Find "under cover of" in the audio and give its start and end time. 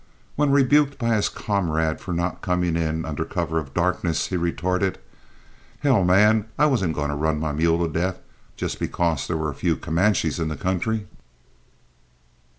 3.05-3.75